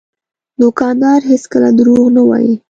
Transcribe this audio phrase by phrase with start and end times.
[0.61, 2.53] دوکاندار هېڅکله دروغ نه وایي.